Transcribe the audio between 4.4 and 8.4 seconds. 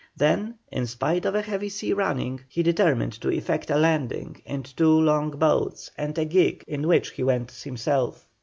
in two long boats and a gig in which he went himself.